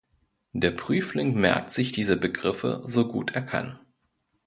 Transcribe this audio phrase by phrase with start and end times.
[0.53, 3.77] Der Prüfling merkt sich diese Begriffe, so gut er kann.